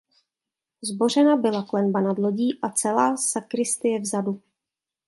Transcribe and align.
Zbořena 0.81 1.35
byla 1.37 1.63
klenba 1.63 2.01
nad 2.01 2.17
lodí 2.17 2.59
a 2.61 2.69
celá 2.71 3.17
sakristie 3.17 3.99
vzadu. 3.99 4.41